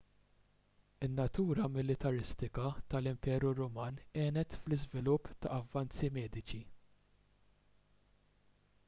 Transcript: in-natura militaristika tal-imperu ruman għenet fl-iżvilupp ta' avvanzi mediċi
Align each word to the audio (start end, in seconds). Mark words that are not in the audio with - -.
in-natura 1.07 1.65
militaristika 1.75 2.63
tal-imperu 2.93 3.51
ruman 3.59 3.99
għenet 4.23 4.57
fl-iżvilupp 4.63 5.29
ta' 5.45 5.53
avvanzi 5.59 6.11
mediċi 6.17 6.63